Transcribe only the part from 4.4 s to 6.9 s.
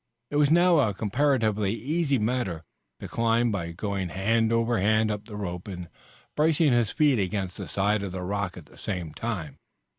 over hand up the rope and bracing his